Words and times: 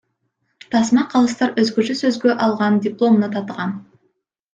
Тасма 0.75 1.03
Калыстар 1.11 1.53
өзгөчө 1.63 1.95
сөзгө 1.99 2.33
алган 2.47 2.79
дипломуна 2.87 3.31
татыган. 3.37 3.77